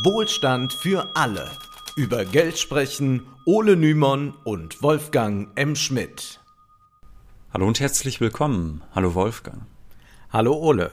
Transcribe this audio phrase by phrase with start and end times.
[0.00, 1.50] Wohlstand für alle.
[1.96, 5.76] Über Geld sprechen Ole Nymon und Wolfgang M.
[5.76, 6.40] Schmidt.
[7.52, 8.82] Hallo und herzlich willkommen.
[8.94, 9.66] Hallo Wolfgang.
[10.30, 10.92] Hallo Ole.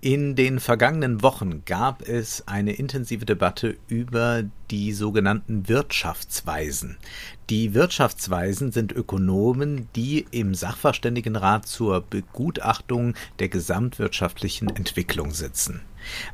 [0.00, 4.42] In den vergangenen Wochen gab es eine intensive Debatte über
[4.72, 6.98] die sogenannten Wirtschaftsweisen.
[7.50, 15.82] Die Wirtschaftsweisen sind Ökonomen, die im Sachverständigenrat zur Begutachtung der gesamtwirtschaftlichen Entwicklung sitzen.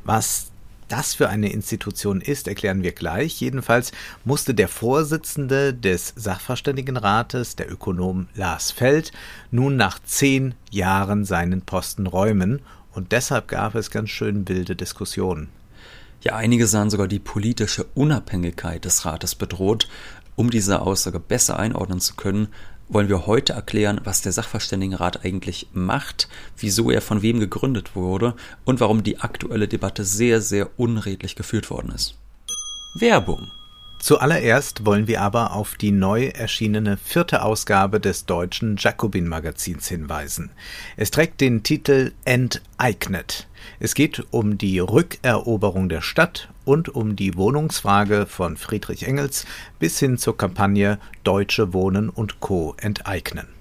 [0.03, 0.51] Was
[0.87, 3.39] das für eine Institution ist, erklären wir gleich.
[3.39, 3.91] Jedenfalls
[4.25, 9.11] musste der Vorsitzende des Sachverständigenrates, der Ökonom Lars Feld,
[9.51, 15.49] nun nach zehn Jahren seinen Posten räumen und deshalb gab es ganz schön wilde Diskussionen.
[16.21, 19.87] Ja, einige sahen sogar die politische Unabhängigkeit des Rates bedroht.
[20.35, 22.47] Um diese Aussage besser einordnen zu können,
[22.89, 28.35] wollen wir heute erklären, was der Sachverständigenrat eigentlich macht, wieso er von wem gegründet wurde
[28.65, 32.15] und warum die aktuelle Debatte sehr, sehr unredlich geführt worden ist.
[32.95, 33.51] Werbung.
[33.99, 40.51] Zuallererst wollen wir aber auf die neu erschienene vierte Ausgabe des deutschen Jacobin Magazins hinweisen.
[40.95, 43.47] Es trägt den Titel Enteignet.
[43.79, 49.45] Es geht um die Rückeroberung der Stadt und um die Wohnungsfrage von Friedrich Engels
[49.79, 52.75] bis hin zur Kampagne Deutsche Wohnen und Co.
[52.79, 53.56] enteignen.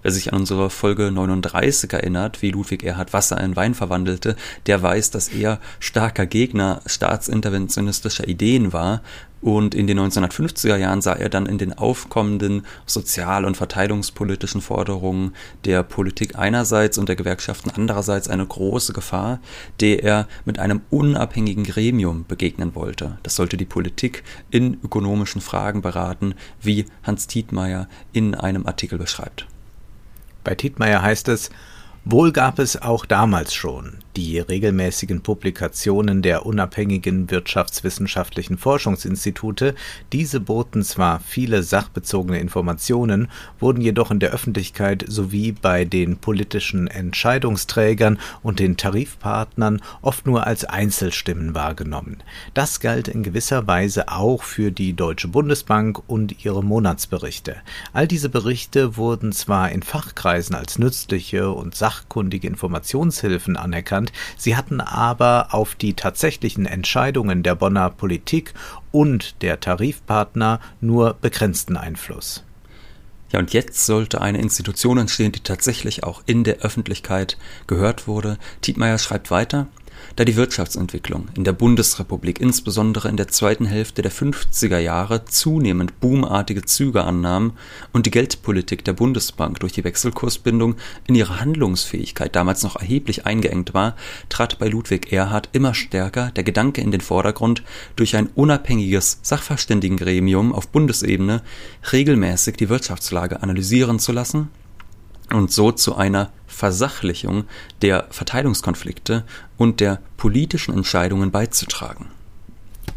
[0.00, 4.82] Wer sich an unsere Folge 39 erinnert, wie Ludwig Erhard Wasser in Wein verwandelte, der
[4.82, 9.02] weiß, dass er starker Gegner staatsinterventionistischer Ideen war
[9.44, 15.34] und in den 1950er Jahren sah er dann in den aufkommenden sozial- und verteilungspolitischen Forderungen
[15.66, 19.40] der Politik einerseits und der Gewerkschaften andererseits eine große Gefahr,
[19.80, 23.18] der er mit einem unabhängigen Gremium begegnen wollte.
[23.22, 29.46] Das sollte die Politik in ökonomischen Fragen beraten, wie Hans Tietmeyer in einem Artikel beschreibt.
[30.42, 31.50] Bei Tietmeyer heißt es,
[32.06, 39.74] Wohl gab es auch damals schon die regelmäßigen Publikationen der unabhängigen wirtschaftswissenschaftlichen Forschungsinstitute.
[40.12, 43.28] Diese boten zwar viele sachbezogene Informationen,
[43.58, 50.46] wurden jedoch in der Öffentlichkeit sowie bei den politischen Entscheidungsträgern und den Tarifpartnern oft nur
[50.46, 52.18] als Einzelstimmen wahrgenommen.
[52.54, 57.56] Das galt in gewisser Weise auch für die Deutsche Bundesbank und ihre Monatsberichte.
[57.92, 64.56] All diese Berichte wurden zwar in Fachkreisen als nützliche und sach sachkundige Informationshilfen anerkannt, sie
[64.56, 68.54] hatten aber auf die tatsächlichen Entscheidungen der Bonner Politik
[68.92, 72.44] und der Tarifpartner nur begrenzten Einfluss.
[73.32, 78.38] Ja, und jetzt sollte eine Institution entstehen, die tatsächlich auch in der Öffentlichkeit gehört wurde.
[78.60, 79.66] Tietmeyer schreibt weiter,
[80.16, 86.00] da die Wirtschaftsentwicklung in der Bundesrepublik insbesondere in der zweiten Hälfte der 50er Jahre zunehmend
[86.00, 87.52] boomartige Züge annahm
[87.92, 90.76] und die Geldpolitik der Bundesbank durch die Wechselkursbindung
[91.06, 93.96] in ihrer Handlungsfähigkeit damals noch erheblich eingeengt war,
[94.28, 97.62] trat bei Ludwig Erhard immer stärker der Gedanke in den Vordergrund,
[97.96, 101.42] durch ein unabhängiges Sachverständigengremium auf Bundesebene
[101.92, 104.48] regelmäßig die Wirtschaftslage analysieren zu lassen
[105.30, 107.44] und so zu einer Versachlichung
[107.82, 109.24] der Verteilungskonflikte
[109.56, 112.06] und der politischen Entscheidungen beizutragen.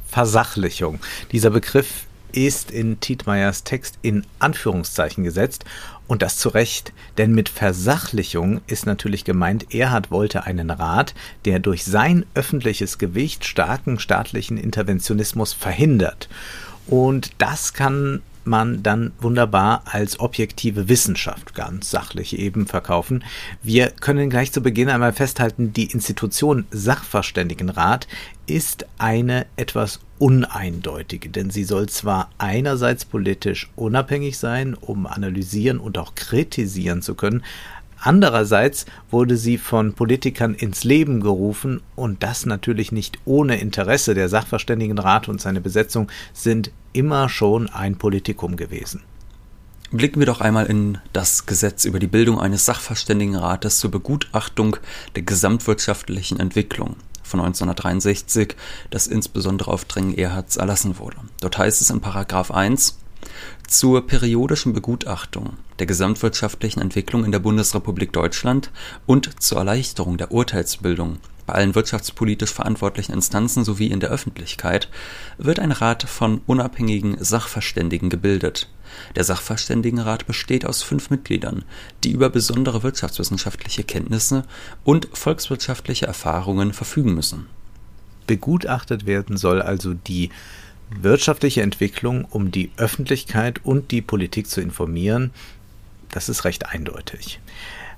[0.07, 0.99] Versachlichung.
[1.31, 5.65] Dieser Begriff ist in Tietmeyers Text in Anführungszeichen gesetzt
[6.07, 11.13] und das zu Recht, denn mit Versachlichung ist natürlich gemeint, Erhard wollte einen Rat,
[11.45, 16.29] der durch sein öffentliches Gewicht starken staatlichen Interventionismus verhindert.
[16.87, 23.23] Und das kann man dann wunderbar als objektive Wissenschaft ganz sachlich eben verkaufen.
[23.61, 28.07] Wir können gleich zu Beginn einmal festhalten, die Institution Sachverständigenrat
[28.47, 35.97] ist eine etwas uneindeutige, denn sie soll zwar einerseits politisch unabhängig sein, um analysieren und
[35.97, 37.43] auch kritisieren zu können,
[37.99, 44.13] Andererseits wurde sie von Politikern ins Leben gerufen und das natürlich nicht ohne Interesse.
[44.13, 49.03] Der Sachverständigenrat und seine Besetzung sind immer schon ein Politikum gewesen.
[49.91, 54.77] Blicken wir doch einmal in das Gesetz über die Bildung eines Sachverständigenrates zur Begutachtung
[55.15, 58.55] der gesamtwirtschaftlichen Entwicklung von 1963,
[58.89, 61.17] das insbesondere auf Drängen Erhards erlassen wurde.
[61.39, 62.97] Dort heißt es in Paragraph 1
[63.67, 68.71] zur periodischen Begutachtung der gesamtwirtschaftlichen Entwicklung in der Bundesrepublik Deutschland
[69.05, 74.89] und zur Erleichterung der Urteilsbildung bei allen wirtschaftspolitisch verantwortlichen Instanzen sowie in der Öffentlichkeit
[75.37, 78.69] wird ein Rat von unabhängigen Sachverständigen gebildet.
[79.15, 81.63] Der Sachverständigenrat besteht aus fünf Mitgliedern,
[82.03, 84.43] die über besondere wirtschaftswissenschaftliche Kenntnisse
[84.83, 87.47] und volkswirtschaftliche Erfahrungen verfügen müssen.
[88.27, 90.31] Begutachtet werden soll also die
[90.89, 95.31] wirtschaftliche Entwicklung, um die Öffentlichkeit und die Politik zu informieren.
[96.11, 97.39] Das ist recht eindeutig.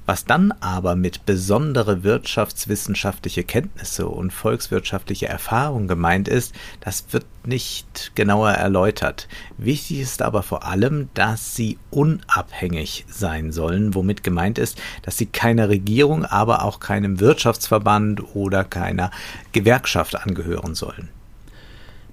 [0.10, 8.14] Was dann aber mit besondere wirtschaftswissenschaftliche Kenntnisse und volkswirtschaftliche Erfahrung gemeint ist, das wird nicht
[8.16, 9.28] genauer erläutert.
[9.60, 15.28] Wichtig ist aber vor allem, dass sie unabhängig sein sollen, womit gemeint ist, dass sie
[15.28, 19.12] keiner Regierung, aber auch keinem Wirtschaftsverband oder keiner
[19.52, 21.10] Gewerkschaft angehören sollen.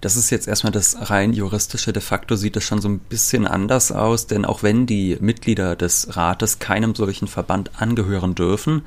[0.07, 1.93] Das ist jetzt erstmal das rein juristische.
[1.93, 5.75] De facto sieht es schon so ein bisschen anders aus, denn auch wenn die Mitglieder
[5.75, 8.83] des Rates keinem solchen Verband angehören dürfen,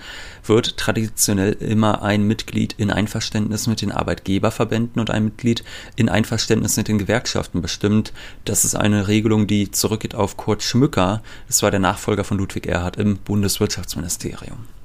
[0.45, 5.65] wird traditionell immer ein Mitglied in Einverständnis mit den Arbeitgeberverbänden und ein Mitglied
[5.97, 8.13] in Einverständnis mit den Gewerkschaften bestimmt.
[8.45, 11.21] Das ist eine Regelung, die zurückgeht auf Kurt Schmücker.
[11.47, 14.78] Das war der Nachfolger von Ludwig Erhard im Bundeswirtschaftsministerium.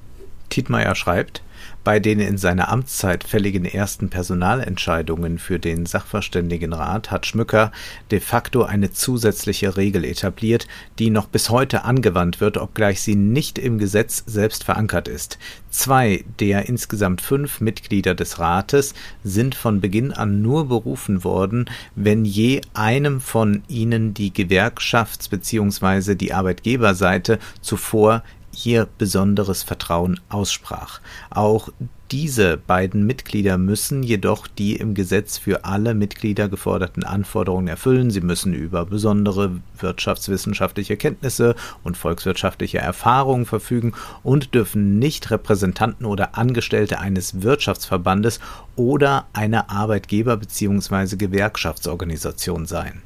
[0.55, 1.43] Tietmeyer schreibt,
[1.83, 7.71] bei den in seiner Amtszeit fälligen ersten Personalentscheidungen für den Sachverständigenrat hat Schmücker
[8.09, 10.67] de facto eine zusätzliche Regel etabliert,
[10.97, 15.37] die noch bis heute angewandt wird, obgleich sie nicht im Gesetz selbst verankert ist.
[15.69, 18.93] Zwei der insgesamt fünf Mitglieder des Rates
[19.23, 26.15] sind von Beginn an nur berufen worden, wenn je einem von ihnen die Gewerkschafts- bzw.
[26.15, 28.23] die Arbeitgeberseite zuvor
[28.63, 31.01] ihr besonderes Vertrauen aussprach.
[31.29, 31.69] Auch
[32.11, 38.11] diese beiden Mitglieder müssen jedoch die im Gesetz für alle Mitglieder geforderten Anforderungen erfüllen.
[38.11, 46.37] Sie müssen über besondere wirtschaftswissenschaftliche Kenntnisse und volkswirtschaftliche Erfahrungen verfügen und dürfen nicht Repräsentanten oder
[46.37, 48.39] Angestellte eines Wirtschaftsverbandes
[48.75, 51.15] oder einer Arbeitgeber- bzw.
[51.15, 53.01] Gewerkschaftsorganisation sein.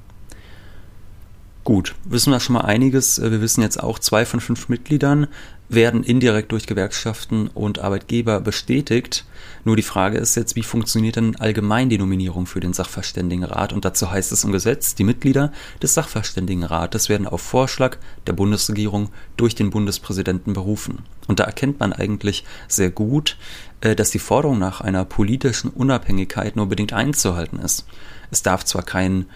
[1.69, 3.19] Gut, wissen wir schon mal einiges.
[3.19, 5.27] Äh, wir wissen jetzt auch, zwei von fünf Mitgliedern
[5.67, 9.23] werden indirekt durch Gewerkschaften und Arbeitgeber bestätigt.
[9.65, 13.71] Nur die Frage ist jetzt, wie funktioniert denn allgemein die Nominierung für den Sachverständigenrat?
[13.71, 19.09] Und dazu heißt es im Gesetz, die Mitglieder des Sachverständigenrates werden auf Vorschlag der Bundesregierung
[19.37, 21.03] durch den Bundespräsidenten berufen.
[21.27, 23.37] Und da erkennt man eigentlich sehr gut,
[23.81, 27.85] äh, dass die Forderung nach einer politischen Unabhängigkeit nur bedingt einzuhalten ist.
[28.31, 29.27] Es darf zwar kein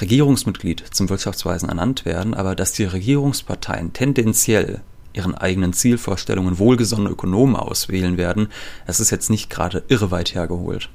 [0.00, 4.80] Regierungsmitglied zum Wirtschaftsweisen ernannt werden, aber dass die Regierungsparteien tendenziell
[5.12, 8.48] ihren eigenen Zielvorstellungen wohlgesonnene Ökonomen auswählen werden,
[8.86, 10.90] das ist jetzt nicht gerade irre weit hergeholt.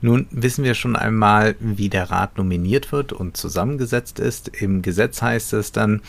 [0.00, 4.48] Nun wissen wir schon einmal, wie der Rat nominiert wird und zusammengesetzt ist.
[4.48, 6.02] Im Gesetz heißt es dann,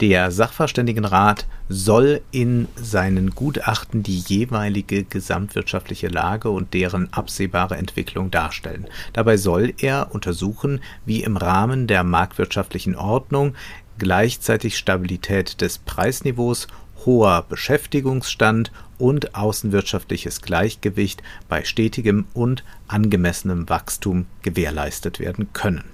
[0.00, 8.86] der Sachverständigenrat soll in seinen Gutachten die jeweilige gesamtwirtschaftliche Lage und deren absehbare Entwicklung darstellen.
[9.14, 13.54] Dabei soll er untersuchen, wie im Rahmen der marktwirtschaftlichen Ordnung
[13.98, 16.68] gleichzeitig Stabilität des Preisniveaus
[17.06, 25.84] hoher Beschäftigungsstand und außenwirtschaftliches Gleichgewicht bei stetigem und angemessenem Wachstum gewährleistet werden können.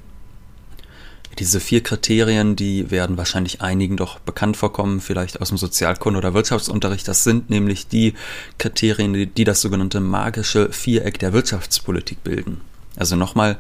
[1.38, 6.35] Diese vier Kriterien, die werden wahrscheinlich einigen doch bekannt vorkommen, vielleicht aus dem Sozialkunde- oder
[6.35, 7.09] Wirtschaftsunterricht.
[7.09, 8.14] Das sind nämlich die
[8.59, 12.61] Kriterien, die, das sogenannte magische Viereck der Wirtschaftspolitik bilden.
[12.97, 13.57] Also nochmal,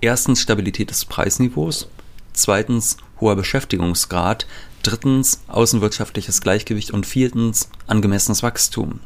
[0.00, 1.86] erstens Stabilität des Preisniveaus,
[2.32, 4.46] zweitens hoher Beschäftigungsgrad,
[4.82, 9.00] drittens außenwirtschaftliches Gleichgewicht und viertens angemessenes Wachstum.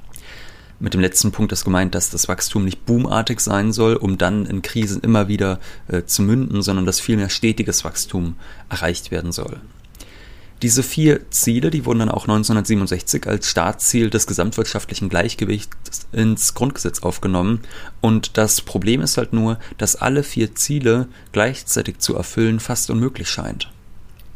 [0.78, 4.44] Mit dem letzten Punkt ist gemeint, dass das Wachstum nicht boomartig sein soll, um dann
[4.44, 8.36] in Krisen immer wieder äh, zu münden, sondern dass vielmehr stetiges Wachstum
[8.68, 9.60] erreicht werden soll.
[10.62, 17.02] Diese vier Ziele, die wurden dann auch 1967 als Startziel des gesamtwirtschaftlichen Gleichgewichts ins Grundgesetz
[17.02, 17.60] aufgenommen.
[18.00, 23.28] Und das Problem ist halt nur, dass alle vier Ziele gleichzeitig zu erfüllen fast unmöglich
[23.28, 23.70] scheint.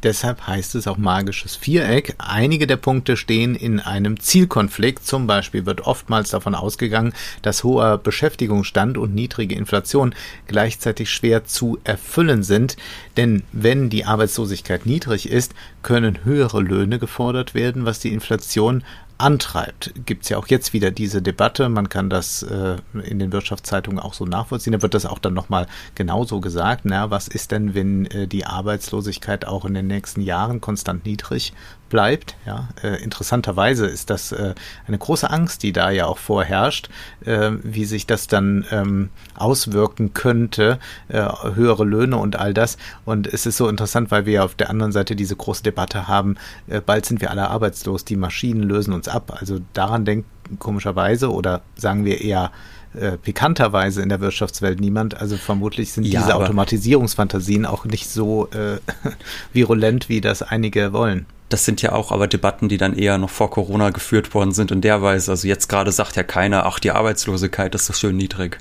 [0.03, 2.15] Deshalb heißt es auch magisches Viereck.
[2.19, 5.05] Einige der Punkte stehen in einem Zielkonflikt.
[5.07, 10.15] Zum Beispiel wird oftmals davon ausgegangen, dass hoher Beschäftigungsstand und niedrige Inflation
[10.47, 12.77] gleichzeitig schwer zu erfüllen sind.
[13.17, 18.83] Denn wenn die Arbeitslosigkeit niedrig ist, können höhere Löhne gefordert werden, was die Inflation
[19.21, 19.93] antreibt.
[20.07, 21.69] Gibt es ja auch jetzt wieder diese Debatte.
[21.69, 24.73] Man kann das äh, in den Wirtschaftszeitungen auch so nachvollziehen.
[24.73, 26.85] Da wird das auch dann nochmal genauso gesagt.
[26.85, 31.53] Na, was ist denn, wenn äh, die Arbeitslosigkeit auch in den nächsten Jahren konstant niedrig
[31.91, 32.37] bleibt.
[32.47, 34.55] Ja, äh, interessanterweise ist das äh,
[34.87, 36.89] eine große Angst, die da ja auch vorherrscht,
[37.27, 40.79] äh, wie sich das dann ähm, auswirken könnte,
[41.09, 41.23] äh,
[41.55, 42.79] höhere Löhne und all das.
[43.05, 46.09] Und es ist so interessant, weil wir ja auf der anderen Seite diese große Debatte
[46.09, 46.37] haben,
[46.69, 49.37] äh, bald sind wir alle arbeitslos, die Maschinen lösen uns ab.
[49.39, 50.27] Also daran denkt
[50.59, 52.51] komischerweise oder sagen wir eher
[52.95, 55.21] äh, pikanterweise in der Wirtschaftswelt niemand.
[55.21, 58.79] Also vermutlich sind ja, diese Automatisierungsfantasien auch nicht so äh,
[59.53, 61.27] virulent, wie das einige wollen.
[61.51, 64.71] Das sind ja auch aber Debatten, die dann eher noch vor Corona geführt worden sind
[64.71, 65.33] in der Weise.
[65.33, 68.59] Also jetzt gerade sagt ja keiner, ach, die Arbeitslosigkeit ist so schön niedrig.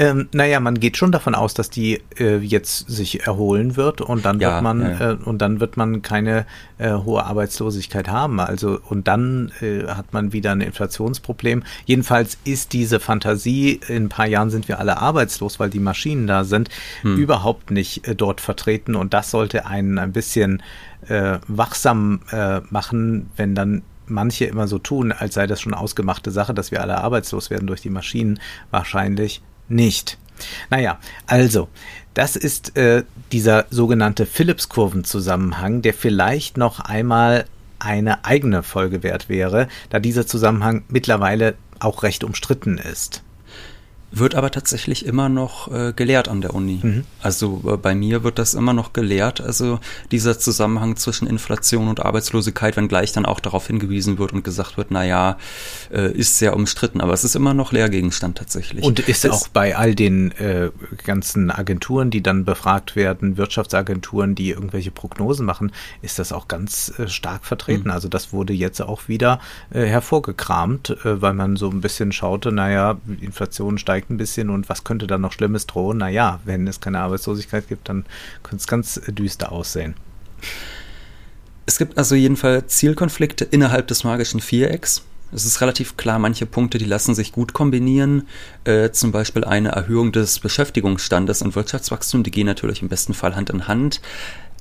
[0.00, 4.24] Ähm, naja, man geht schon davon aus, dass die äh, jetzt sich erholen wird und
[4.24, 5.10] dann ja, wird man ja.
[5.10, 6.46] äh, und dann wird man keine
[6.78, 8.40] äh, hohe Arbeitslosigkeit haben.
[8.40, 11.64] Also und dann äh, hat man wieder ein Inflationsproblem.
[11.84, 16.26] Jedenfalls ist diese Fantasie, in ein paar Jahren sind wir alle arbeitslos, weil die Maschinen
[16.26, 16.70] da sind,
[17.02, 17.18] hm.
[17.18, 20.62] überhaupt nicht äh, dort vertreten und das sollte einen ein bisschen
[21.08, 22.20] äh, wachsam
[22.70, 26.80] machen, wenn dann manche immer so tun, als sei das schon ausgemachte Sache, dass wir
[26.80, 28.40] alle arbeitslos werden durch die Maschinen.
[28.70, 30.18] Wahrscheinlich nicht.
[30.70, 31.68] Naja, also,
[32.14, 37.44] das ist äh, dieser sogenannte Phillips-Kurven-Zusammenhang, der vielleicht noch einmal
[37.78, 43.22] eine eigene Folge wert wäre, da dieser Zusammenhang mittlerweile auch recht umstritten ist
[44.12, 46.80] wird aber tatsächlich immer noch äh, gelehrt an der Uni.
[46.82, 47.04] Mhm.
[47.22, 49.78] Also äh, bei mir wird das immer noch gelehrt, also
[50.10, 54.88] dieser Zusammenhang zwischen Inflation und Arbeitslosigkeit, wenngleich dann auch darauf hingewiesen wird und gesagt wird,
[54.90, 55.38] na ja,
[55.92, 58.84] äh, ist sehr umstritten, aber es ist immer noch Lehrgegenstand tatsächlich.
[58.84, 60.70] Und ist es auch bei all den äh,
[61.04, 66.92] ganzen Agenturen, die dann befragt werden, Wirtschaftsagenturen, die irgendwelche Prognosen machen, ist das auch ganz
[66.98, 67.84] äh, stark vertreten.
[67.84, 67.90] Mhm.
[67.90, 69.40] Also das wurde jetzt auch wieder
[69.70, 74.50] äh, hervorgekramt, äh, weil man so ein bisschen schaute, naja, Inflation steigt steigt ein bisschen
[74.50, 75.98] und was könnte dann noch Schlimmes drohen?
[75.98, 78.04] Naja, wenn es keine Arbeitslosigkeit gibt, dann
[78.42, 79.94] könnte es ganz düster aussehen.
[81.66, 85.02] Es gibt also jedenfalls Zielkonflikte innerhalb des magischen Vierecks.
[85.32, 88.26] Es ist relativ klar, manche Punkte, die lassen sich gut kombinieren.
[88.64, 93.36] Äh, zum Beispiel eine Erhöhung des Beschäftigungsstandes und Wirtschaftswachstum, die gehen natürlich im besten Fall
[93.36, 94.00] Hand in Hand.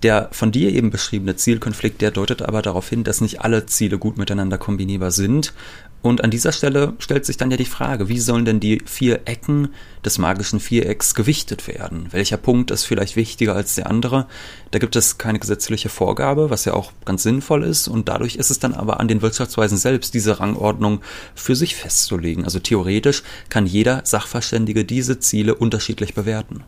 [0.04, 3.98] Der von dir eben beschriebene Zielkonflikt, der deutet aber darauf hin, dass nicht alle Ziele
[3.98, 5.54] gut miteinander kombinierbar sind
[6.02, 9.22] und an dieser Stelle stellt sich dann ja die Frage, wie sollen denn die vier
[9.26, 9.74] Ecken
[10.06, 12.08] des magischen Vierecks gewichtet werden?
[12.12, 14.26] Welcher Punkt ist vielleicht wichtiger als der andere?
[14.72, 17.90] Da gibt es keine gesetzliche Vorgabe, was ja auch ganz sinnvoll ist.
[17.90, 21.02] Und dadurch ist es dann aber an den Wirtschaftsweisen selbst, diese Rangordnung
[21.36, 22.46] für sich festzulegen.
[22.46, 26.64] Also theoretisch kann jeder Sachverständige diese Ziele unterschiedlich bewerten.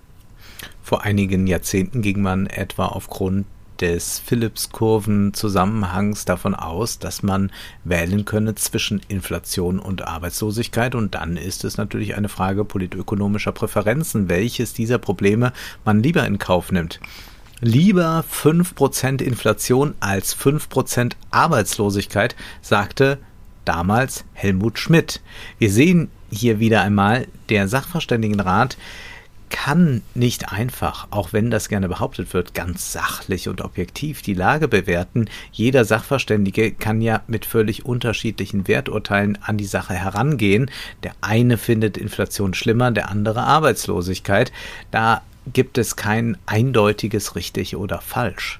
[0.83, 3.45] Vor einigen Jahrzehnten ging man etwa aufgrund
[3.81, 7.51] des Phillips-Kurven-Zusammenhangs davon aus, dass man
[7.83, 10.95] wählen könne zwischen Inflation und Arbeitslosigkeit.
[10.95, 15.51] Und dann ist es natürlich eine Frage politökonomischer Präferenzen, welches dieser Probleme
[15.83, 17.01] man lieber in Kauf nimmt.
[17.59, 23.17] Lieber 5% Inflation als 5% Arbeitslosigkeit, sagte
[23.65, 25.21] damals Helmut Schmidt.
[25.59, 28.77] Wir sehen hier wieder einmal, der Sachverständigenrat
[29.51, 34.67] kann nicht einfach, auch wenn das gerne behauptet wird, ganz sachlich und objektiv die Lage
[34.67, 35.29] bewerten.
[35.51, 40.72] Jeder Sachverständige kann ja mit völlig unterschiedlichen Werturteilen an die Sache herangehen.
[41.03, 44.51] Der eine findet Inflation schlimmer, der andere Arbeitslosigkeit.
[44.89, 45.22] Da
[45.53, 48.60] gibt es kein eindeutiges richtig oder falsch.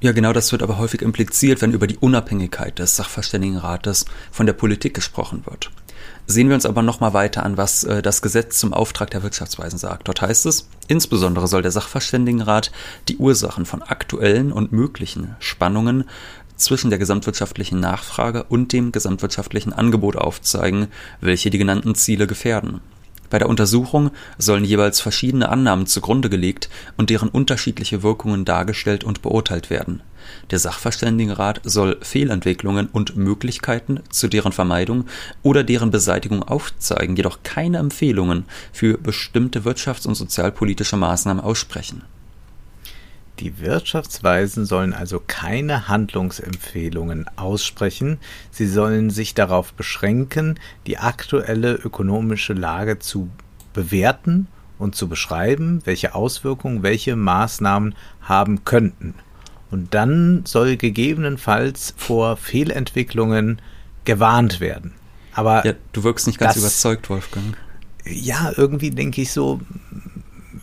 [0.00, 4.52] Ja, genau das wird aber häufig impliziert, wenn über die Unabhängigkeit des Sachverständigenrates von der
[4.52, 5.70] Politik gesprochen wird.
[6.30, 9.78] Sehen wir uns aber nochmal weiter an, was äh, das Gesetz zum Auftrag der Wirtschaftsweisen
[9.78, 10.08] sagt.
[10.08, 12.70] Dort heißt es, insbesondere soll der Sachverständigenrat
[13.08, 16.04] die Ursachen von aktuellen und möglichen Spannungen
[16.54, 20.88] zwischen der gesamtwirtschaftlichen Nachfrage und dem gesamtwirtschaftlichen Angebot aufzeigen,
[21.22, 22.82] welche die genannten Ziele gefährden.
[23.30, 29.22] Bei der Untersuchung sollen jeweils verschiedene Annahmen zugrunde gelegt und deren unterschiedliche Wirkungen dargestellt und
[29.22, 30.02] beurteilt werden.
[30.50, 35.06] Der Sachverständigenrat soll Fehlentwicklungen und Möglichkeiten zu deren Vermeidung
[35.42, 42.02] oder deren Beseitigung aufzeigen, jedoch keine Empfehlungen für bestimmte wirtschafts- und sozialpolitische Maßnahmen aussprechen
[43.40, 48.18] die Wirtschaftsweisen sollen also keine Handlungsempfehlungen aussprechen,
[48.50, 53.30] sie sollen sich darauf beschränken, die aktuelle ökonomische Lage zu
[53.72, 59.14] bewerten und zu beschreiben, welche Auswirkungen welche Maßnahmen haben könnten.
[59.70, 63.60] Und dann soll gegebenenfalls vor Fehlentwicklungen
[64.04, 64.94] gewarnt werden.
[65.32, 67.56] Aber ja, du wirkst nicht ganz das, überzeugt, Wolfgang.
[68.04, 69.60] Ja, irgendwie denke ich so,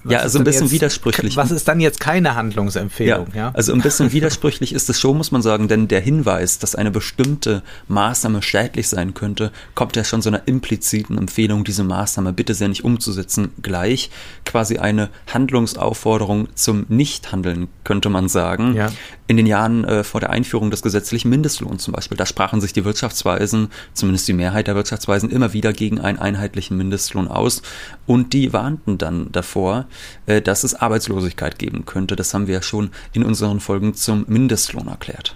[0.06, 1.36] Was ja, also ein bisschen jetzt, widersprüchlich.
[1.36, 3.30] Was ist dann jetzt keine Handlungsempfehlung?
[3.34, 6.60] Ja, ja, also ein bisschen widersprüchlich ist es schon, muss man sagen, denn der Hinweis,
[6.60, 11.84] dass eine bestimmte Maßnahme schädlich sein könnte, kommt ja schon so einer impliziten Empfehlung, diese
[11.84, 14.12] Maßnahme bitte sehr nicht umzusetzen, gleich
[14.46, 18.76] quasi eine Handlungsaufforderung zum Nichthandeln, könnte man sagen.
[18.76, 18.92] Ja.
[19.26, 22.74] In den Jahren äh, vor der Einführung des gesetzlichen Mindestlohns zum Beispiel, da sprachen sich
[22.74, 27.64] die Wirtschaftsweisen, zumindest die Mehrheit der Wirtschaftsweisen, immer wieder gegen einen einheitlichen Mindestlohn aus
[28.06, 29.88] und die warnten dann davor,
[30.26, 32.16] äh, dass es Arbeitslosigkeit geben könnte.
[32.16, 35.36] Das haben wir ja schon in unseren Folgen zum Mindestlohn erklärt.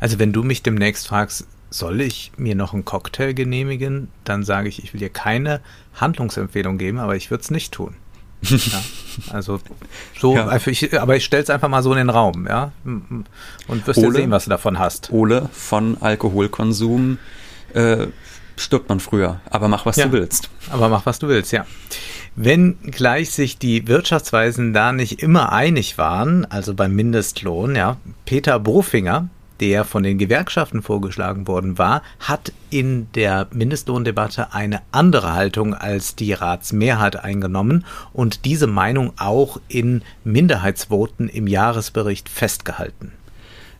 [0.00, 4.68] Also wenn du mich demnächst fragst, soll ich mir noch einen Cocktail genehmigen, dann sage
[4.68, 5.60] ich, ich will dir keine
[5.94, 7.96] Handlungsempfehlung geben, aber ich würde es nicht tun.
[8.42, 8.82] ja,
[9.32, 9.60] also
[10.18, 10.46] so, ja.
[10.46, 13.26] Also ich, aber ich stelle es einfach mal so in den Raum, ja, und
[13.86, 15.10] wirst Ole, sehen, was du davon hast.
[15.10, 17.18] Ole von Alkoholkonsum
[17.72, 18.06] äh,
[18.56, 20.50] stirbt man früher, aber mach was ja, du willst.
[20.70, 21.66] Aber mach was du willst, ja.
[22.36, 28.58] Wenn gleich sich die Wirtschaftsweisen da nicht immer einig waren, also beim Mindestlohn, ja, Peter
[28.58, 29.28] Bofinger,
[29.60, 36.16] der von den Gewerkschaften vorgeschlagen worden war, hat in der Mindestlohndebatte eine andere Haltung als
[36.16, 43.12] die Ratsmehrheit eingenommen und diese Meinung auch in Minderheitsvoten im Jahresbericht festgehalten.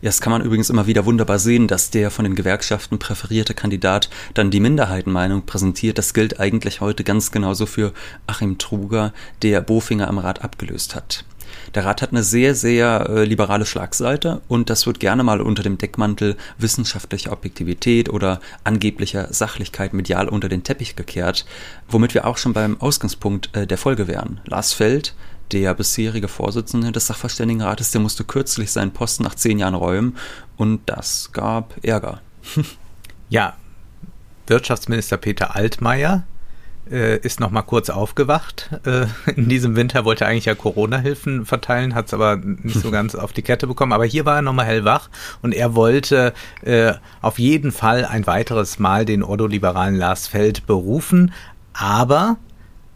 [0.01, 4.09] Das kann man übrigens immer wieder wunderbar sehen, dass der von den Gewerkschaften präferierte Kandidat
[4.33, 5.97] dann die Minderheitenmeinung präsentiert.
[5.97, 7.93] Das gilt eigentlich heute ganz genauso für
[8.27, 11.25] Achim Truger, der Bofinger am Rat abgelöst hat.
[11.73, 15.63] Der Rat hat eine sehr, sehr äh, liberale Schlagseite und das wird gerne mal unter
[15.63, 21.45] dem Deckmantel wissenschaftlicher Objektivität oder angeblicher Sachlichkeit medial unter den Teppich gekehrt,
[21.89, 24.39] womit wir auch schon beim Ausgangspunkt äh, der Folge wären.
[24.45, 25.15] Lars Feld,
[25.51, 30.17] der bisherige Vorsitzende des Sachverständigenrates, der musste kürzlich seinen Posten nach zehn Jahren räumen
[30.57, 32.21] und das gab Ärger.
[33.29, 33.55] ja,
[34.47, 36.23] Wirtschaftsminister Peter Altmaier
[36.89, 38.69] äh, ist noch mal kurz aufgewacht.
[38.85, 42.91] Äh, in diesem Winter wollte er eigentlich ja Corona-Hilfen verteilen, hat es aber nicht so
[42.91, 43.93] ganz auf die Kette bekommen.
[43.93, 45.09] Aber hier war er noch mal hellwach
[45.41, 46.33] und er wollte
[46.63, 51.33] äh, auf jeden Fall ein weiteres Mal den ordoliberalen Lars Feld berufen.
[51.73, 52.37] Aber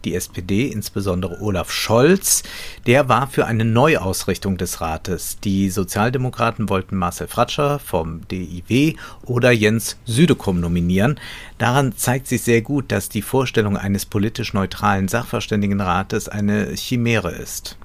[0.04, 2.42] die SPD, insbesondere Olaf Scholz,
[2.86, 5.38] der war für eine Neuausrichtung des Rates.
[5.40, 11.18] Die Sozialdemokraten wollten Marcel Fratscher vom DIW oder Jens Südekum nominieren.
[11.58, 17.76] Daran zeigt sich sehr gut, dass die Vorstellung eines politisch neutralen Sachverständigenrates eine Chimäre ist.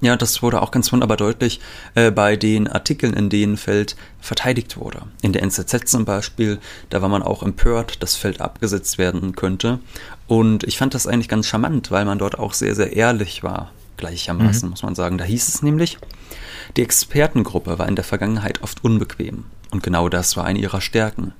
[0.00, 1.60] Ja, das wurde auch ganz wunderbar deutlich
[1.94, 5.02] äh, bei den Artikeln, in denen Feld verteidigt wurde.
[5.20, 6.58] In der NZZ zum Beispiel,
[6.88, 9.78] da war man auch empört, dass Feld abgesetzt werden könnte.
[10.26, 13.72] Und ich fand das eigentlich ganz charmant, weil man dort auch sehr, sehr ehrlich war,
[13.98, 14.70] gleichermaßen, mhm.
[14.70, 15.18] muss man sagen.
[15.18, 15.98] Da hieß es nämlich,
[16.76, 19.44] die Expertengruppe war in der Vergangenheit oft unbequem.
[19.70, 21.32] Und genau das war eine ihrer Stärken.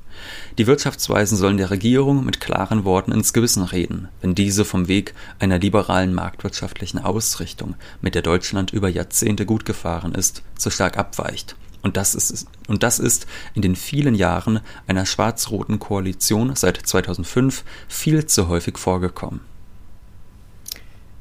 [0.59, 5.15] Die Wirtschaftsweisen sollen der Regierung mit klaren Worten ins Gewissen reden, wenn diese vom Weg
[5.39, 11.57] einer liberalen marktwirtschaftlichen Ausrichtung, mit der Deutschland über Jahrzehnte gut gefahren ist, zu stark abweicht.
[11.83, 17.65] Und das ist, und das ist in den vielen Jahren einer schwarz-roten Koalition seit 2005
[17.89, 19.41] viel zu häufig vorgekommen.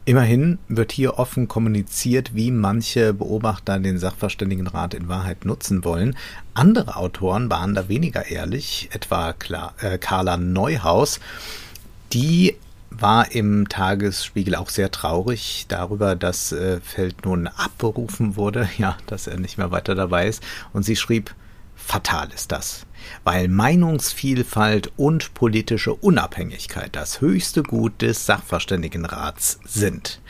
[0.09, 6.17] Immerhin wird hier offen kommuniziert, wie manche Beobachter den Sachverständigenrat in Wahrheit nutzen wollen.
[6.55, 9.35] Andere Autoren waren da weniger ehrlich, etwa
[9.77, 11.19] äh, Carla Neuhaus.
[12.11, 12.55] Die
[12.89, 19.27] war im Tagesspiegel auch sehr traurig darüber, dass äh, Feld nun abberufen wurde, ja, dass
[19.27, 20.41] er nicht mehr weiter dabei ist.
[20.73, 21.35] Und sie schrieb,
[21.79, 22.85] fatal ist das
[23.23, 30.21] weil Meinungsvielfalt und politische Unabhängigkeit das höchste Gut des Sachverständigenrats sind.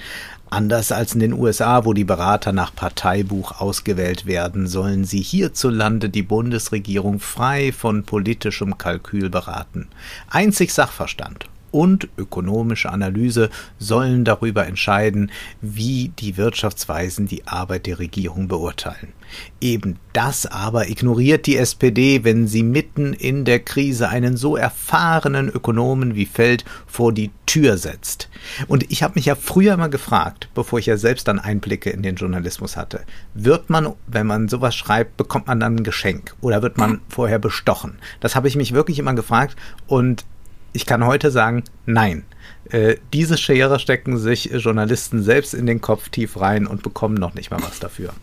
[0.52, 6.10] Anders als in den USA, wo die Berater nach Parteibuch ausgewählt werden, sollen sie hierzulande
[6.10, 9.90] die Bundesregierung frei von politischem Kalkül beraten.
[10.28, 18.48] Einzig Sachverstand und ökonomische Analyse sollen darüber entscheiden, wie die Wirtschaftsweisen die Arbeit der Regierung
[18.48, 19.14] beurteilen.
[19.62, 25.50] Eben das aber ignoriert die SPD, wenn sie mitten in der Krise einen so erfahrenen
[25.50, 28.30] Ökonomen wie Feld vor die Tür setzt.
[28.68, 32.04] Und ich habe mich ja früher mal gefragt, bevor ich ja selbst dann Einblicke in
[32.04, 33.02] den Journalismus hatte,
[33.34, 37.40] wird man, wenn man sowas schreibt, bekommt man dann ein Geschenk oder wird man vorher
[37.40, 37.98] bestochen?
[38.20, 39.56] Das habe ich mich wirklich immer gefragt
[39.88, 40.26] und
[40.74, 42.24] ich kann heute sagen, nein.
[42.70, 47.34] Äh, diese Schere stecken sich Journalisten selbst in den Kopf tief rein und bekommen noch
[47.34, 48.14] nicht mal was dafür.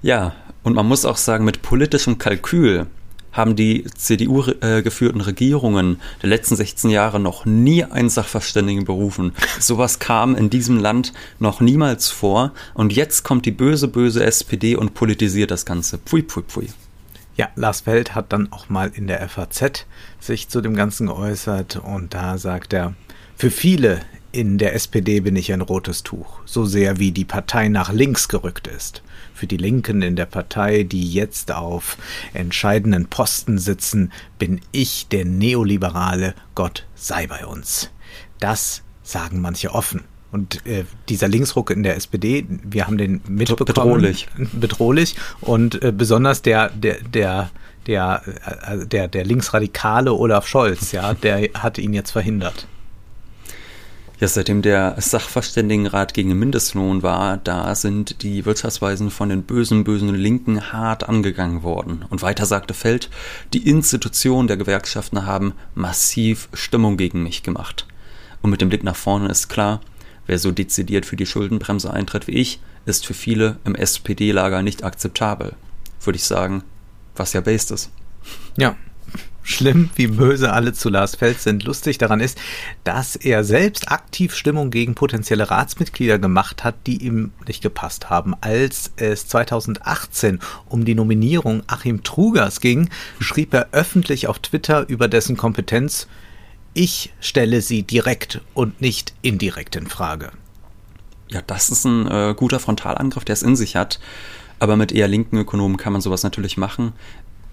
[0.00, 2.86] Ja, und man muss auch sagen, mit politischem Kalkül
[3.32, 9.32] haben die CDU-geführten äh, Regierungen der letzten 16 Jahre noch nie einen Sachverständigen berufen.
[9.58, 12.52] Sowas kam in diesem Land noch niemals vor.
[12.74, 15.98] Und jetzt kommt die böse, böse SPD und politisiert das Ganze.
[15.98, 16.68] Pfui, pfui, pfui.
[17.36, 19.86] Ja, Lars Feld hat dann auch mal in der FAZ
[20.20, 22.94] sich zu dem Ganzen geäußert und da sagt er,
[23.36, 24.00] für viele
[24.34, 28.28] In der SPD bin ich ein rotes Tuch, so sehr wie die Partei nach links
[28.28, 29.02] gerückt ist.
[29.34, 31.98] Für die Linken in der Partei, die jetzt auf
[32.32, 37.90] entscheidenden Posten sitzen, bin ich der Neoliberale, Gott sei bei uns.
[38.40, 40.00] Das sagen manche offen.
[40.32, 43.66] Und äh, dieser Linksruck in der SPD, wir haben den mitbekommen.
[43.66, 44.28] Bedrohlich.
[44.52, 45.14] Bedrohlich.
[45.42, 47.50] Und äh, besonders der, der, der,
[47.86, 48.22] der,
[48.66, 52.66] äh, der, der linksradikale Olaf Scholz, ja, der hat ihn jetzt verhindert.
[54.20, 59.82] Ja, seitdem der Sachverständigenrat gegen den Mindestlohn war, da sind die Wirtschaftsweisen von den bösen,
[59.82, 62.04] bösen Linken hart angegangen worden.
[62.08, 63.10] Und weiter sagte Feld,
[63.52, 67.86] die Institutionen der Gewerkschaften haben massiv Stimmung gegen mich gemacht.
[68.42, 69.80] Und mit dem Blick nach vorne ist klar,
[70.26, 74.84] wer so dezidiert für die Schuldenbremse eintritt wie ich, ist für viele im SPD-Lager nicht
[74.84, 75.54] akzeptabel.
[76.02, 76.64] Würde ich sagen,
[77.14, 77.90] was ja based ist.
[78.56, 78.76] Ja,
[79.42, 81.64] schlimm, wie böse alle zu Lars Fels sind.
[81.64, 82.38] Lustig daran ist,
[82.84, 88.34] dass er selbst aktiv Stimmung gegen potenzielle Ratsmitglieder gemacht hat, die ihm nicht gepasst haben.
[88.40, 92.88] Als es 2018 um die Nominierung Achim Trugers ging,
[93.20, 96.06] schrieb er öffentlich auf Twitter über dessen Kompetenz,
[96.74, 100.30] ich stelle sie direkt und nicht indirekt in Frage.
[101.28, 104.00] Ja, das ist ein äh, guter Frontalangriff, der es in sich hat.
[104.58, 106.92] Aber mit eher linken Ökonomen kann man sowas natürlich machen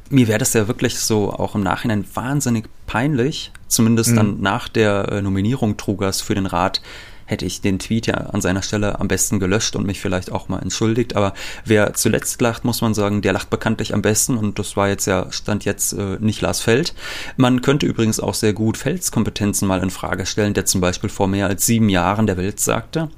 [0.10, 4.16] mir wäre das ja wirklich so auch im Nachhinein wahnsinnig peinlich, zumindest mhm.
[4.16, 6.82] dann nach der äh, Nominierung Trugers für den Rat,
[7.30, 10.50] hätte ich den Tweet ja an seiner Stelle am besten gelöscht und mich vielleicht auch
[10.50, 11.16] mal entschuldigt.
[11.16, 14.90] Aber wer zuletzt lacht, muss man sagen, der lacht bekanntlich am besten und das war
[14.90, 16.96] jetzt ja, stand jetzt äh, nicht Lars Feld.
[17.38, 21.10] Man könnte übrigens auch sehr gut Felds Kompetenzen mal in Frage stellen, der zum Beispiel
[21.10, 23.10] vor mehr als sieben Jahren der Welt sagte,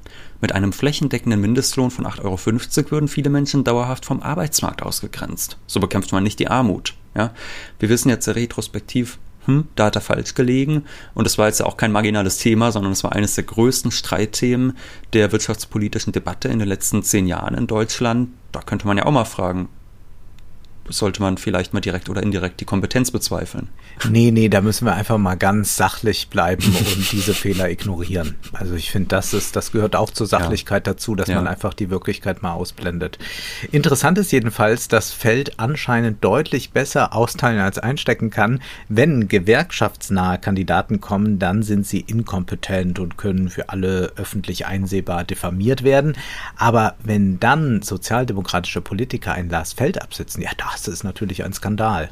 [0.42, 5.56] mit einem flächendeckenden Mindestlohn von 8,50 Euro würden viele Menschen dauerhaft vom Arbeitsmarkt ausgegrenzt.
[5.66, 6.94] So bekämpft man nicht die Armut.
[7.16, 7.32] Ja?
[7.78, 10.84] Wir wissen jetzt retrospektiv, hm, da hat er falsch gelegen.
[11.14, 14.76] Und es war jetzt auch kein marginales Thema, sondern es war eines der größten Streitthemen
[15.12, 18.30] der wirtschaftspolitischen Debatte in den letzten zehn Jahren in Deutschland.
[18.52, 19.68] Da könnte man ja auch mal fragen,
[20.92, 23.68] sollte man vielleicht mal direkt oder indirekt die Kompetenz bezweifeln.
[24.08, 28.36] Nee, nee, da müssen wir einfach mal ganz sachlich bleiben und diese Fehler ignorieren.
[28.52, 30.92] Also ich finde, das ist, das gehört auch zur Sachlichkeit ja.
[30.92, 31.36] dazu, dass ja.
[31.36, 33.18] man einfach die Wirklichkeit mal ausblendet.
[33.70, 38.60] Interessant ist jedenfalls, dass Feld anscheinend deutlich besser austeilen als einstecken kann.
[38.88, 45.82] Wenn gewerkschaftsnahe Kandidaten kommen, dann sind sie inkompetent und können für alle öffentlich einsehbar diffamiert
[45.82, 46.16] werden.
[46.56, 51.52] Aber wenn dann sozialdemokratische Politiker ein Lars Feld absitzen, ja, das das ist natürlich ein
[51.52, 52.10] Skandal.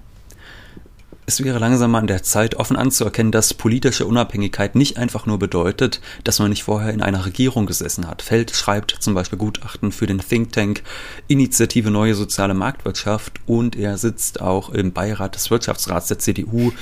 [1.27, 6.01] Es wäre langsam an der Zeit, offen anzuerkennen, dass politische Unabhängigkeit nicht einfach nur bedeutet,
[6.25, 8.21] dass man nicht vorher in einer Regierung gesessen hat.
[8.21, 10.83] Feld schreibt zum Beispiel Gutachten für den Think Tank
[11.29, 16.73] Initiative Neue Soziale Marktwirtschaft und er sitzt auch im Beirat des Wirtschaftsrats der CDU.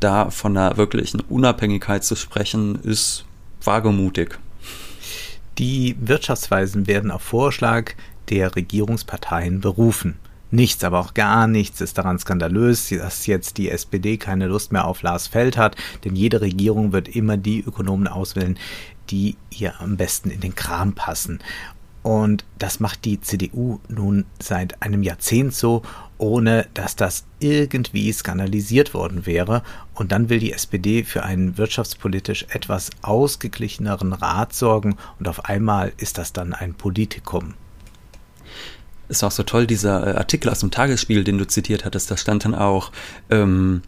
[0.00, 3.26] Da von einer wirklichen Unabhängigkeit zu sprechen, ist
[3.62, 4.38] wagemutig.
[5.58, 7.92] Die Wirtschaftsweisen werden auf Vorschlag
[8.30, 10.16] der Regierungsparteien berufen.
[10.50, 14.86] Nichts, aber auch gar nichts ist daran skandalös, dass jetzt die SPD keine Lust mehr
[14.86, 18.58] auf Lars Feld hat, denn jede Regierung wird immer die Ökonomen auswählen,
[19.10, 21.40] die ihr am besten in den Kram passen.
[22.02, 25.82] Und das macht die CDU nun seit einem Jahrzehnt so,
[26.16, 29.62] ohne dass das irgendwie skandalisiert worden wäre.
[29.92, 35.92] Und dann will die SPD für einen wirtschaftspolitisch etwas ausgeglicheneren Rat sorgen und auf einmal
[35.98, 37.52] ist das dann ein Politikum
[39.08, 42.16] ist auch so toll, dieser äh, Artikel aus dem Tagesspiel, den du zitiert hattest, da
[42.16, 42.92] stand dann auch,
[43.30, 43.82] ähm,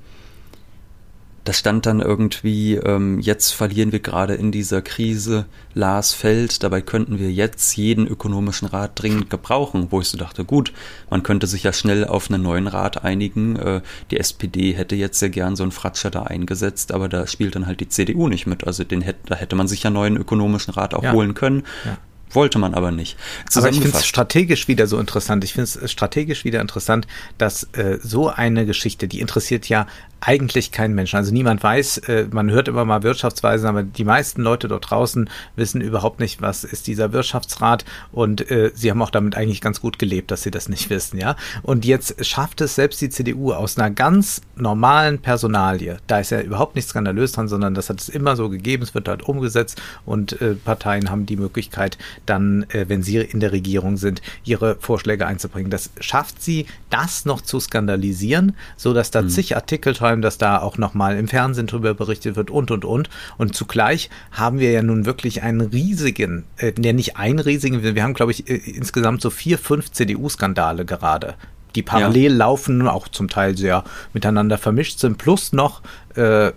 [1.45, 6.83] da stand dann irgendwie, ähm, jetzt verlieren wir gerade in dieser Krise Lars Feld, dabei
[6.83, 10.73] könnten wir jetzt jeden ökonomischen Rat dringend gebrauchen, wo ich so dachte, gut,
[11.09, 13.57] man könnte sich ja schnell auf einen neuen Rat einigen.
[13.57, 13.81] Äh,
[14.11, 17.67] die SPD hätte jetzt sehr gern so einen Fratscher da eingesetzt, aber da spielt dann
[17.67, 18.67] halt die CDU nicht mit.
[18.67, 21.13] Also den hätte, da hätte man sich ja einen neuen ökonomischen Rat auch ja.
[21.13, 21.65] holen können.
[21.87, 21.97] Ja.
[22.33, 23.17] Wollte man aber nicht.
[23.55, 25.43] Aber ich finde es strategisch wieder so interessant.
[25.45, 27.07] Ich finde es strategisch wieder interessant,
[27.39, 29.87] dass äh, so eine Geschichte, die interessiert ja
[30.21, 31.17] eigentlich keinen Menschen.
[31.17, 35.31] Also niemand weiß, äh, man hört immer mal Wirtschaftsweisen, aber die meisten Leute dort draußen
[35.57, 39.81] wissen überhaupt nicht, was ist dieser Wirtschaftsrat und äh, sie haben auch damit eigentlich ganz
[39.81, 41.37] gut gelebt, dass sie das nicht wissen, ja.
[41.63, 46.41] Und jetzt schafft es selbst die CDU aus einer ganz normalen Personalie, da ist ja
[46.41, 49.81] überhaupt nichts skandalös dran, sondern das hat es immer so gegeben, es wird halt umgesetzt
[50.05, 54.77] und äh, Parteien haben die Möglichkeit, dann, äh, wenn sie in der Regierung sind, ihre
[54.77, 55.71] Vorschläge einzubringen.
[55.71, 59.29] Das schafft sie, das noch zu skandalisieren, so dass da mhm.
[59.31, 63.09] zig Artikel schreiben, dass da auch nochmal im Fernsehen drüber berichtet wird und und und.
[63.39, 68.03] Und zugleich haben wir ja nun wirklich einen riesigen, äh, ja nicht einen riesigen, wir
[68.03, 71.35] haben glaube ich äh, insgesamt so vier, fünf CDU-Skandale gerade
[71.77, 72.39] die parallel ja.
[72.39, 75.83] laufen, auch zum Teil sehr miteinander vermischt sind, plus noch
[76.17, 76.51] äh,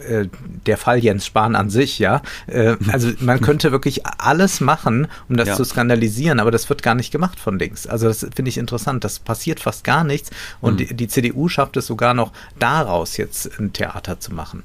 [0.00, 0.28] äh,
[0.66, 2.22] der Fall Jens Spahn an sich, ja.
[2.46, 5.56] Äh, also man könnte wirklich alles machen, um das ja.
[5.56, 7.86] zu skandalisieren, aber das wird gar nicht gemacht von links.
[7.86, 9.04] Also das finde ich interessant.
[9.04, 10.78] Das passiert fast gar nichts und mhm.
[10.78, 14.62] die, die, CDU schafft es sogar noch daraus jetzt ein Theater zu machen.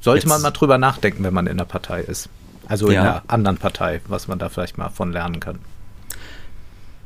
[0.00, 0.28] Sollte jetzt.
[0.28, 2.28] man mal drüber nachdenken, wenn man in der Partei ist.
[2.68, 3.00] Also ja.
[3.00, 5.58] in einer anderen Partei, was man da vielleicht mal von lernen kann.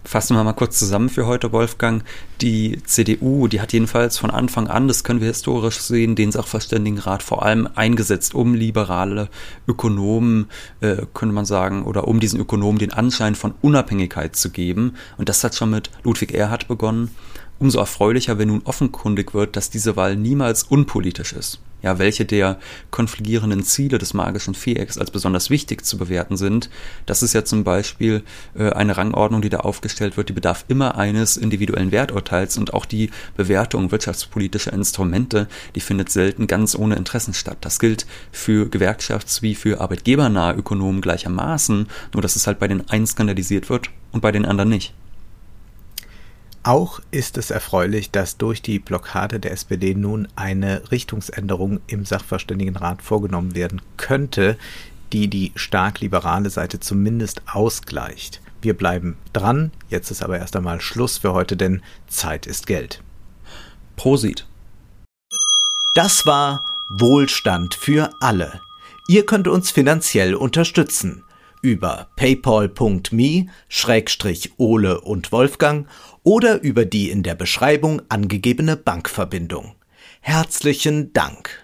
[0.05, 2.03] Fassen wir mal kurz zusammen für heute, Wolfgang.
[2.41, 7.23] Die CDU, die hat jedenfalls von Anfang an, das können wir historisch sehen, den Sachverständigenrat
[7.23, 9.29] vor allem eingesetzt, um liberale
[9.69, 10.47] Ökonomen,
[10.81, 14.97] äh, könnte man sagen, oder um diesen Ökonomen den Anschein von Unabhängigkeit zu geben.
[15.19, 17.11] Und das hat schon mit Ludwig Erhard begonnen.
[17.59, 22.59] Umso erfreulicher, wenn nun offenkundig wird, dass diese Wahl niemals unpolitisch ist ja, welche der
[22.91, 26.71] konfligierenden Ziele des magischen Vierecks als besonders wichtig zu bewerten sind.
[27.07, 28.23] Das ist ja zum Beispiel
[28.57, 32.87] äh, eine Rangordnung, die da aufgestellt wird, die bedarf immer eines individuellen Werturteils und auch
[32.87, 37.59] die Bewertung wirtschaftspolitischer Instrumente, die findet selten ganz ohne Interessen statt.
[37.61, 42.89] Das gilt für gewerkschafts- wie für arbeitgebernahe Ökonomen gleichermaßen, nur dass es halt bei den
[42.89, 44.95] einen skandalisiert wird und bei den anderen nicht.
[46.65, 53.03] Auch ist es erfreulich, dass durch die Blockade der SPD nun eine Richtungsänderung im Sachverständigenrat
[53.03, 54.57] vorgenommen werden könnte,
[55.13, 58.41] die die stark liberale Seite zumindest ausgleicht.
[58.61, 59.73] Wir bleiben dran.
[59.91, 63.03] Jetzt ist aber erst einmal Schluss für heute, denn Zeit ist Geld.
[63.97, 64.47] Prosit.
[65.97, 68.61] Das war Wohlstand für alle.
[69.09, 71.25] Ihr könnt uns finanziell unterstützen
[71.63, 73.51] über paypal.me-ole
[75.01, 75.87] und Wolfgang
[76.23, 79.75] oder über die in der Beschreibung angegebene Bankverbindung.
[80.21, 81.62] Herzlichen Dank.